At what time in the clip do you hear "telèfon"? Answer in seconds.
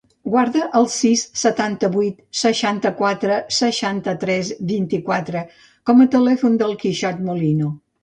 6.19-6.61